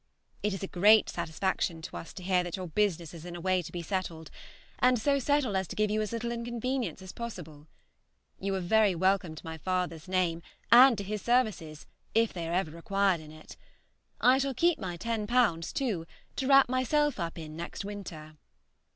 [0.41, 3.39] It is a great satisfaction to us to hear that your business is in a
[3.39, 4.31] way to be settled,
[4.79, 7.67] and so settled as to give you as little inconvenience as possible.
[8.39, 10.41] You are very welcome to my father's name
[10.71, 11.85] and to his services
[12.15, 13.57] if they are ever required in it.
[14.19, 16.07] I shall keep my ten pounds too,
[16.37, 18.37] to wrap myself up in next winter.